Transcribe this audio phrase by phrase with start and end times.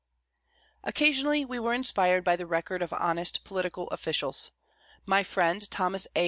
[0.83, 4.51] Occasionally, we were inspired by the record of honest political officials.
[5.05, 6.19] My friend Thomas A.